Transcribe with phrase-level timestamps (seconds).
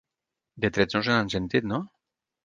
[0.63, 1.79] De trets no se n'han sentit, no?